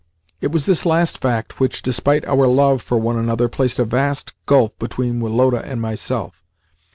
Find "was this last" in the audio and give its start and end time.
0.51-1.19